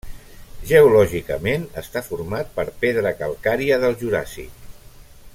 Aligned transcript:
Geològicament 0.69 1.67
està 1.83 2.03
format 2.07 2.49
per 2.55 2.65
pedra 2.85 3.11
calcària 3.19 3.77
del 3.85 3.99
Juràssic. 4.05 4.65